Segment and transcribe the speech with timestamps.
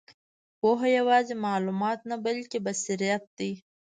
[0.59, 3.51] پوهه یوازې معلومات نه، بلکې بصیرت دی.